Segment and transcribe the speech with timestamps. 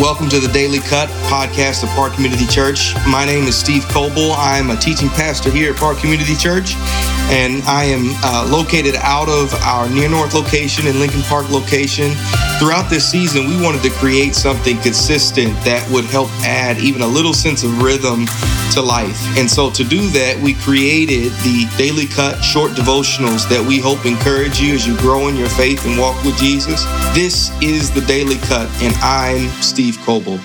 [0.00, 2.94] Welcome to the Daily Cut podcast of Park Community Church.
[3.06, 4.32] My name is Steve Coble.
[4.32, 6.74] I'm a teaching pastor here at Park Community Church,
[7.30, 12.12] and I am uh, located out of our Near North location and Lincoln Park location.
[12.58, 17.06] Throughout this season, we wanted to create something consistent that would help add even a
[17.06, 18.26] little sense of rhythm
[18.72, 19.18] to life.
[19.38, 24.06] And so, to do that, we created the Daily Cut short devotionals that we hope
[24.06, 26.84] encourage you as you grow in your faith and walk with Jesus.
[27.14, 30.38] This is the Daily Cut, and I'm Steve Coble.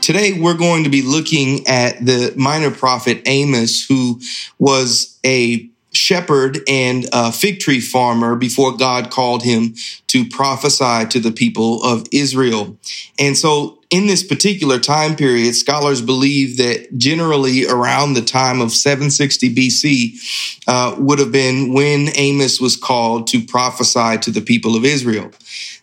[0.00, 4.20] Today, we're going to be looking at the minor prophet Amos, who
[4.58, 9.74] was a shepherd and a fig tree farmer before God called him
[10.08, 12.76] to prophesy to the people of Israel.
[13.18, 18.70] And so in this particular time period, scholars believe that generally around the time of
[18.70, 24.76] 760 BC uh, would have been when Amos was called to prophesy to the people
[24.76, 25.30] of Israel.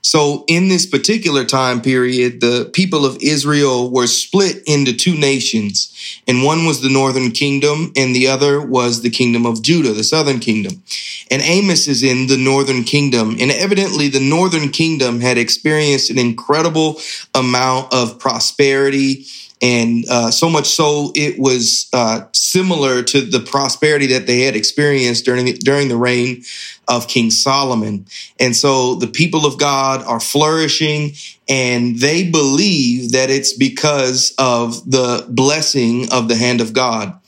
[0.02, 5.94] So, in this particular time period, the people of Israel were split into two nations,
[6.28, 10.04] and one was the northern kingdom, and the other was the kingdom of Judah, the
[10.04, 10.82] southern kingdom.
[11.30, 16.20] And Amos is in the northern kingdom, and evidently the northern kingdom had experienced an
[16.20, 17.00] incredible
[17.36, 19.26] amount of prosperity
[19.62, 24.56] and uh, so much so it was uh, similar to the prosperity that they had
[24.56, 26.44] experienced during the, during the reign
[26.88, 28.06] of King Solomon.
[28.40, 31.14] And so the people of God are flourishing
[31.50, 37.20] and they believe that it's because of the blessing of the hand of God.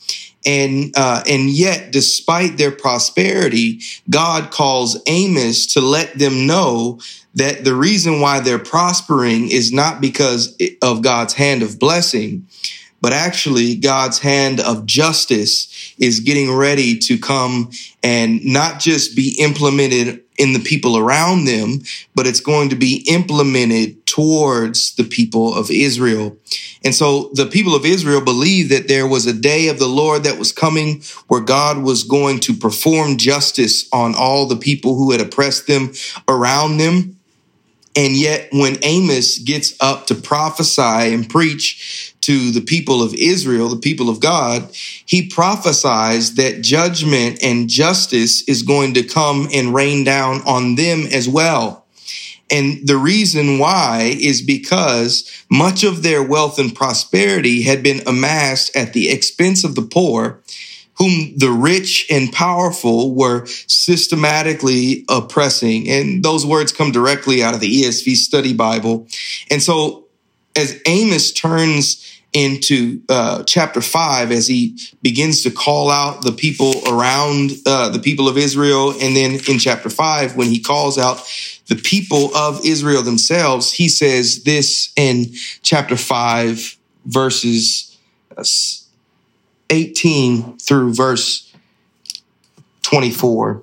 [0.46, 7.00] And uh, and yet, despite their prosperity, God calls Amos to let them know
[7.34, 12.46] that the reason why they're prospering is not because of God's hand of blessing,
[13.00, 17.70] but actually God's hand of justice is getting ready to come
[18.02, 21.80] and not just be implemented in the people around them,
[22.14, 26.36] but it's going to be implemented towards the people of Israel.
[26.82, 30.24] And so the people of Israel believed that there was a day of the Lord
[30.24, 35.12] that was coming where God was going to perform justice on all the people who
[35.12, 35.92] had oppressed them
[36.26, 37.19] around them.
[37.96, 43.68] And yet, when Amos gets up to prophesy and preach to the people of Israel,
[43.68, 44.68] the people of God,
[45.04, 51.06] he prophesies that judgment and justice is going to come and rain down on them
[51.12, 51.84] as well.
[52.50, 58.76] And the reason why is because much of their wealth and prosperity had been amassed
[58.76, 60.40] at the expense of the poor
[61.00, 65.88] whom the rich and powerful were systematically oppressing.
[65.88, 69.08] And those words come directly out of the ESV study Bible.
[69.50, 70.08] And so
[70.54, 76.74] as Amos turns into uh, chapter five, as he begins to call out the people
[76.86, 81.26] around uh, the people of Israel, and then in chapter five, when he calls out
[81.68, 87.98] the people of Israel themselves, he says this in chapter five, verses
[88.36, 88.44] uh,
[89.70, 91.52] 18 through verse
[92.82, 93.62] 24.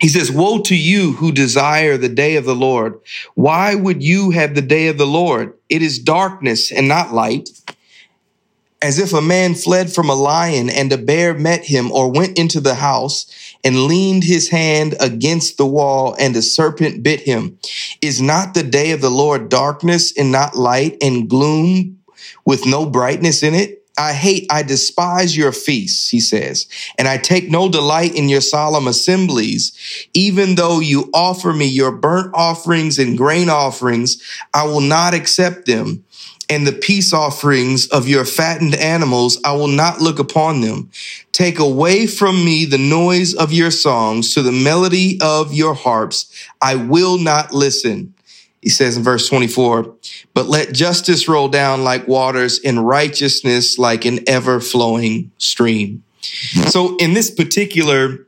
[0.00, 3.00] He says, Woe to you who desire the day of the Lord.
[3.34, 5.54] Why would you have the day of the Lord?
[5.68, 7.48] It is darkness and not light.
[8.82, 12.38] As if a man fled from a lion and a bear met him or went
[12.38, 13.26] into the house
[13.64, 17.58] and leaned his hand against the wall and a serpent bit him.
[18.02, 22.00] Is not the day of the Lord darkness and not light and gloom
[22.44, 23.83] with no brightness in it?
[23.96, 26.66] I hate, I despise your feasts, he says,
[26.98, 30.08] and I take no delight in your solemn assemblies.
[30.14, 34.20] Even though you offer me your burnt offerings and grain offerings,
[34.52, 36.04] I will not accept them.
[36.50, 40.90] And the peace offerings of your fattened animals, I will not look upon them.
[41.32, 46.30] Take away from me the noise of your songs to the melody of your harps.
[46.60, 48.14] I will not listen.
[48.64, 49.94] He says in verse 24,
[50.32, 56.02] but let justice roll down like waters and righteousness like an ever flowing stream.
[56.22, 58.26] So in this particular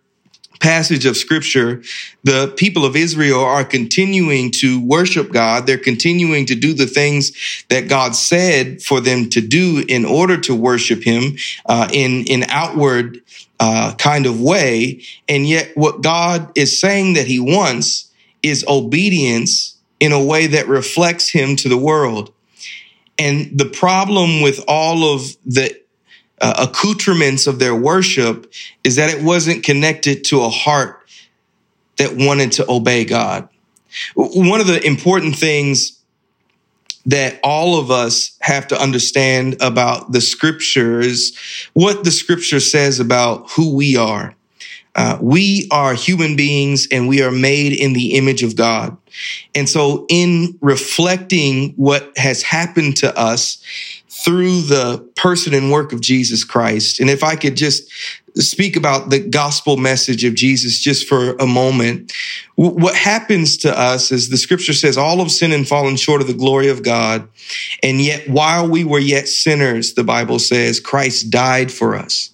[0.60, 1.82] passage of scripture,
[2.22, 5.66] the people of Israel are continuing to worship God.
[5.66, 10.38] They're continuing to do the things that God said for them to do in order
[10.42, 13.22] to worship him uh, in, in outward
[13.58, 15.02] uh, kind of way.
[15.30, 18.12] And yet what God is saying that he wants
[18.42, 22.32] is obedience in a way that reflects him to the world.
[23.18, 25.80] And the problem with all of the
[26.40, 28.52] uh, accoutrements of their worship
[28.84, 31.08] is that it wasn't connected to a heart
[31.96, 33.48] that wanted to obey God.
[34.14, 35.98] One of the important things
[37.06, 41.32] that all of us have to understand about the scriptures,
[41.72, 44.35] what the scripture says about who we are.
[44.96, 48.96] Uh, we are human beings and we are made in the image of God.
[49.54, 53.62] And so in reflecting what has happened to us
[54.08, 57.90] through the person and work of Jesus Christ, and if I could just
[58.42, 62.12] speak about the gospel message of Jesus just for a moment.
[62.56, 66.26] What happens to us is the scripture says, all of sin and fallen short of
[66.26, 67.28] the glory of God.
[67.82, 72.30] And yet while we were yet sinners, the Bible says Christ died for us.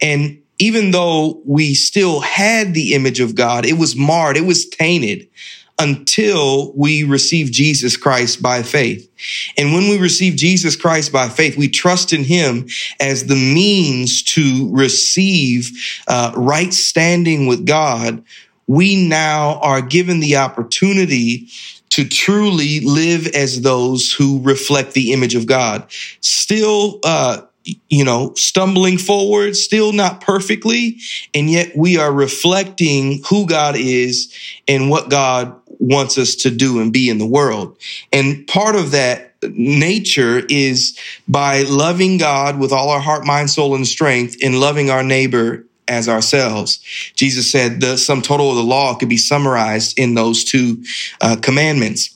[0.00, 4.68] And even though we still had the image of God, it was marred, it was
[4.68, 5.28] tainted
[5.78, 9.08] until we receive Jesus Christ by faith.
[9.56, 12.66] And when we receive Jesus Christ by faith, we trust in him
[12.98, 15.70] as the means to receive
[16.08, 18.24] uh, right standing with God.
[18.66, 21.48] We now are given the opportunity
[21.90, 25.86] to truly live as those who reflect the image of God.
[26.20, 27.42] Still, uh,
[27.88, 30.98] you know, stumbling forward, still not perfectly,
[31.34, 34.32] and yet we are reflecting who God is
[34.66, 37.76] and what God wants us to do and be in the world.
[38.12, 40.98] And part of that nature is
[41.28, 45.64] by loving God with all our heart, mind, soul, and strength and loving our neighbor
[45.86, 46.78] as ourselves.
[47.14, 50.82] Jesus said the sum total of the law could be summarized in those two
[51.20, 52.14] uh, commandments.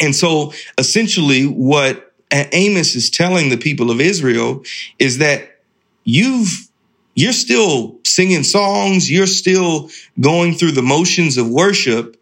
[0.00, 4.64] And so essentially what Amos is telling the people of Israel
[4.98, 5.60] is that
[6.04, 6.68] you've
[7.14, 9.90] you're still singing songs, you're still
[10.20, 12.16] going through the motions of worship,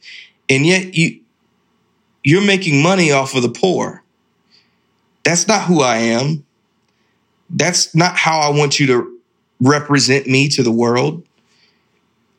[0.48, 1.20] and yet you
[2.24, 4.02] you're making money off of the poor.
[5.24, 6.44] That's not who I am.
[7.50, 9.18] That's not how I want you to
[9.60, 11.26] represent me to the world.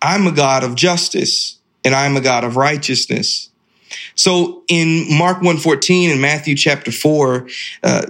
[0.01, 3.49] I'm a God of justice and I'm a God of righteousness.
[4.15, 7.47] So in Mark 114 and Matthew chapter 4,
[7.83, 8.01] uh,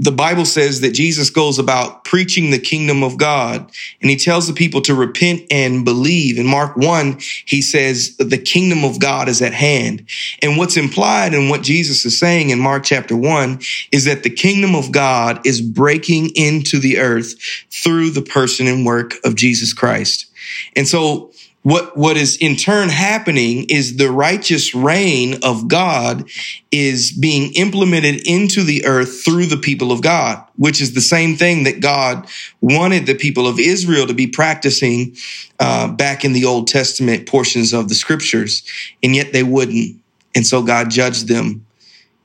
[0.00, 3.70] the Bible says that Jesus goes about preaching the kingdom of God
[4.00, 6.38] and he tells the people to repent and believe.
[6.38, 10.06] In Mark 1, he says the kingdom of God is at hand.
[10.40, 13.60] And what's implied in what Jesus is saying in Mark chapter 1
[13.92, 17.34] is that the kingdom of God is breaking into the earth
[17.70, 20.26] through the person and work of Jesus Christ.
[20.74, 21.30] And so
[21.62, 26.28] what, what is in turn happening is the righteous reign of God
[26.72, 31.36] is being implemented into the earth through the people of God, which is the same
[31.36, 32.26] thing that God
[32.62, 35.16] wanted the people of Israel to be practicing
[35.58, 38.62] uh, back in the Old Testament portions of the scriptures,
[39.02, 40.00] and yet they wouldn't.
[40.34, 41.66] And so God judged them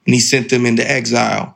[0.06, 1.55] and he sent them into exile.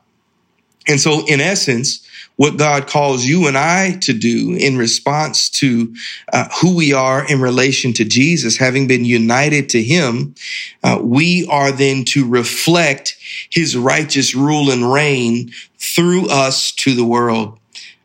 [0.86, 2.06] And so, in essence,
[2.36, 5.94] what God calls you and I to do in response to
[6.32, 10.34] uh, who we are in relation to Jesus, having been united to Him,
[10.82, 13.18] uh, we are then to reflect
[13.50, 17.58] His righteous rule and reign through us to the world.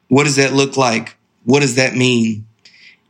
[0.10, 1.16] What does that look like?
[1.45, 2.45] What does that mean?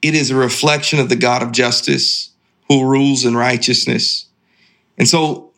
[0.03, 2.29] It is a reflection of the God of justice
[2.67, 4.27] who rules in righteousness.
[4.97, 5.51] And so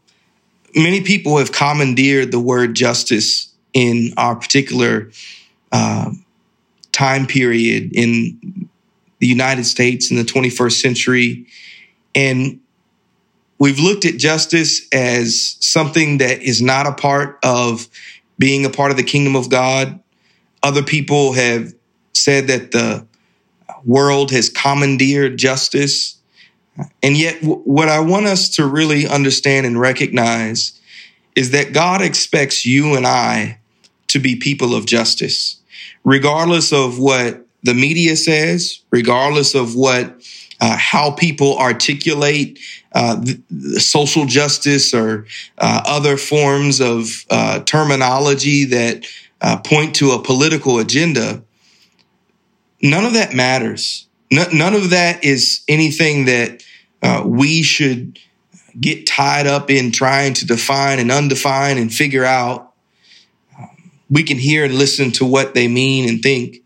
[0.74, 3.47] many people have commandeered the word justice
[3.78, 5.12] in our particular
[5.72, 6.10] uh,
[6.92, 8.68] time period in
[9.20, 11.46] the United States in the 21st century.
[12.16, 12.60] And
[13.60, 17.88] we've looked at justice as something that is not a part of
[18.40, 20.00] being a part of the kingdom of God.
[20.64, 21.72] Other people have
[22.14, 23.06] said that the
[23.86, 26.20] world has commandeered justice.
[27.04, 30.80] And yet, what I want us to really understand and recognize
[31.36, 33.60] is that God expects you and I
[34.08, 35.58] to be people of justice,
[36.04, 40.22] regardless of what the media says, regardless of what
[40.60, 42.60] uh, how people articulate
[42.94, 43.24] uh,
[43.78, 49.06] social justice or uh, other forms of uh, terminology that
[49.42, 51.44] uh, point to a political agenda.
[52.82, 54.08] None of that matters.
[54.32, 56.64] none of that is anything that
[57.02, 58.20] uh, we should
[58.80, 62.67] get tied up in trying to define and undefine and figure out
[64.10, 66.64] we can hear and listen to what they mean and think.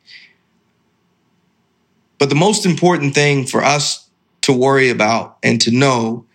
[2.18, 4.08] But the most important thing for us
[4.42, 6.26] to worry about and to know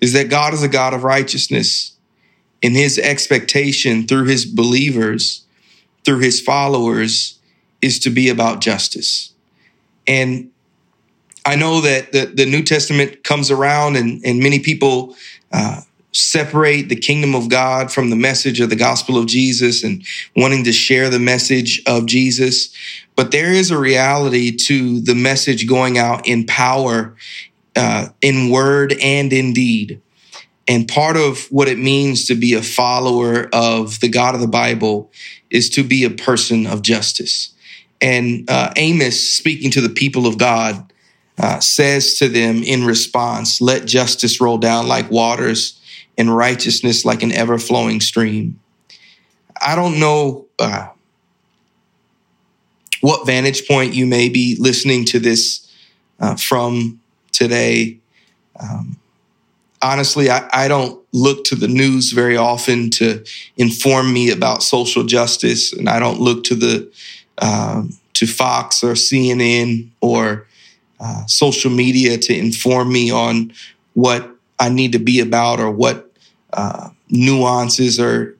[0.00, 1.92] is that God is a God of righteousness
[2.62, 5.44] and his expectation through his believers,
[6.04, 7.38] through his followers,
[7.80, 9.32] is to be about justice.
[10.06, 10.50] And
[11.44, 15.16] I know that the, the New Testament comes around and, and many people
[15.52, 15.80] uh,
[16.12, 20.04] separate the kingdom of God from the message of the gospel of Jesus and
[20.36, 22.74] wanting to share the message of Jesus.
[23.16, 27.16] But there is a reality to the message going out in power,
[27.76, 30.00] uh, in word and in deed.
[30.68, 34.46] And part of what it means to be a follower of the God of the
[34.46, 35.10] Bible
[35.50, 37.52] is to be a person of justice.
[38.00, 40.92] And uh, Amos, speaking to the people of God,
[41.38, 45.80] uh, says to them in response, Let justice roll down like waters
[46.18, 48.60] and righteousness like an ever flowing stream.
[49.60, 50.88] I don't know uh,
[53.00, 55.70] what vantage point you may be listening to this
[56.20, 57.00] uh, from
[57.32, 57.98] today.
[58.58, 58.98] Um,
[59.80, 63.24] honestly, I, I, don't look to the news very often to
[63.56, 66.92] inform me about social justice, and I don't look to the
[67.38, 70.46] um, to Fox or CNN or
[71.00, 73.52] uh, social media to inform me on
[73.94, 74.30] what
[74.62, 76.12] I need to be about or what
[76.52, 78.36] uh, nuances or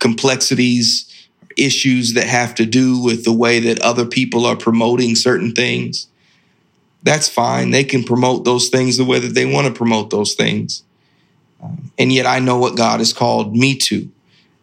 [0.00, 5.52] complexities, issues that have to do with the way that other people are promoting certain
[5.52, 6.08] things.
[7.04, 7.70] That's fine.
[7.70, 10.82] They can promote those things the way that they want to promote those things.
[11.62, 14.10] Um, and yet I know what God has called me to.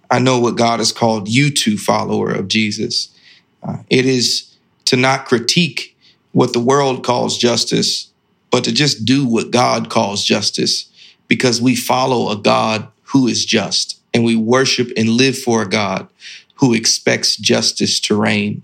[0.10, 3.16] I know what God has called you to, follower of Jesus.
[3.64, 5.96] Uh, it is to not critique
[6.34, 8.11] what the world calls justice,
[8.52, 10.90] but to just do what God calls justice
[11.28, 15.70] because we follow a God who is just and we worship and live for a
[15.70, 16.08] God
[16.56, 18.62] who expects justice to reign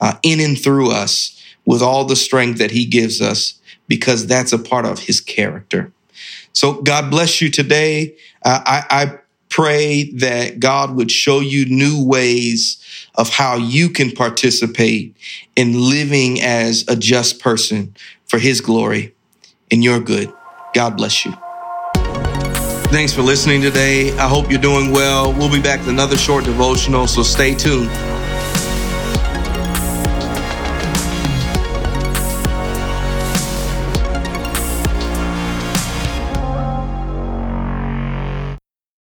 [0.00, 4.52] uh, in and through us with all the strength that he gives us because that's
[4.52, 5.90] a part of his character.
[6.52, 8.16] So God bless you today.
[8.44, 14.10] Uh, I, I pray that God would show you new ways of how you can
[14.10, 15.16] participate
[15.56, 17.94] in living as a just person
[18.26, 19.13] for his glory
[19.74, 20.32] and your good.
[20.72, 21.34] God bless you.
[22.94, 24.16] Thanks for listening today.
[24.18, 25.32] I hope you're doing well.
[25.32, 27.90] We'll be back with another short devotional, so stay tuned.